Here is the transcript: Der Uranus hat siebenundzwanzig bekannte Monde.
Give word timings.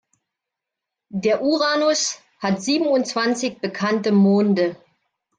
Der 1.13 1.43
Uranus 1.43 2.19
hat 2.39 2.63
siebenundzwanzig 2.63 3.59
bekannte 3.59 4.11
Monde. 4.11 4.75